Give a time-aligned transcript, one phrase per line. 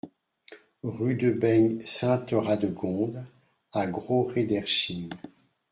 [0.81, 3.23] Rue de Baignes Sainte-Radegonde
[3.71, 5.09] à Gros-Réderching